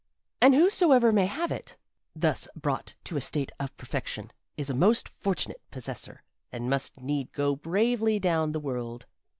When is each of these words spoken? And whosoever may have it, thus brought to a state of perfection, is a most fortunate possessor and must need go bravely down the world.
And 0.41 0.55
whosoever 0.55 1.11
may 1.11 1.27
have 1.27 1.51
it, 1.51 1.77
thus 2.15 2.47
brought 2.55 2.95
to 3.03 3.17
a 3.17 3.21
state 3.21 3.51
of 3.59 3.77
perfection, 3.77 4.31
is 4.57 4.67
a 4.67 4.73
most 4.73 5.07
fortunate 5.07 5.61
possessor 5.69 6.23
and 6.51 6.67
must 6.71 6.99
need 6.99 7.31
go 7.33 7.55
bravely 7.55 8.19
down 8.19 8.51
the 8.51 8.59
world. 8.59 9.05